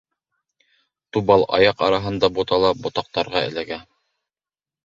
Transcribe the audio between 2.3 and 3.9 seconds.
бутала, ботаҡтарға эләгә.